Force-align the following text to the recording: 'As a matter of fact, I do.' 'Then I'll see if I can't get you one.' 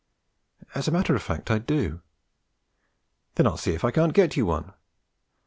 'As 0.73 0.87
a 0.87 0.91
matter 0.91 1.13
of 1.13 1.21
fact, 1.21 1.51
I 1.51 1.59
do.' 1.59 2.01
'Then 3.35 3.45
I'll 3.45 3.55
see 3.55 3.75
if 3.75 3.83
I 3.85 3.91
can't 3.91 4.15
get 4.15 4.35
you 4.35 4.47
one.' 4.47 4.73